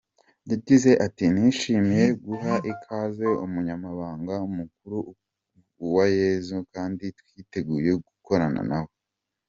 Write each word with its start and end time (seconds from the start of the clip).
Yagize 0.51 0.91
ati 1.05 1.23
"Nishimiye 1.33 2.05
guha 2.25 2.53
ikaze 2.71 3.27
Umunyamabanga 3.45 4.33
Mukuru 4.57 4.97
Uwayezu 5.83 6.57
kandi 6.73 7.03
twiteguye 7.19 7.91
gukorana 8.07 8.61
nawe. 8.69 8.91